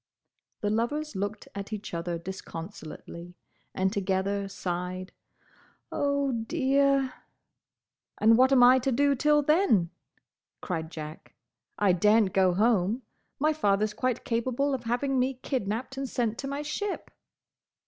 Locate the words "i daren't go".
11.77-12.55